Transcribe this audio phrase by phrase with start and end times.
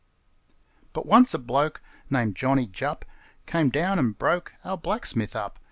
[0.93, 3.05] But once a bloke Named Johnny Jupp
[3.45, 5.59] Came down and broke Our blacksmith up.